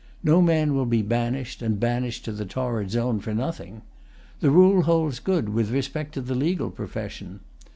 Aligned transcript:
No 0.23 0.41
man 0.41 0.73
will 0.73 0.87
be 0.87 1.03
banished, 1.03 1.61
and 1.61 1.79
banished 1.79 2.25
to 2.25 2.31
the 2.31 2.43
torrid 2.43 2.89
zone, 2.89 3.19
for 3.19 3.35
nothing. 3.35 3.83
The 4.39 4.49
rule 4.49 4.81
holds 4.81 5.19
good 5.19 5.49
with 5.49 5.69
respect 5.69 6.15
to 6.15 6.21
the 6.21 6.33
legal 6.33 6.71
profession. 6.71 7.41